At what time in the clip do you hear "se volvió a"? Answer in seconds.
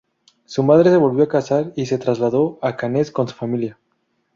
0.89-1.27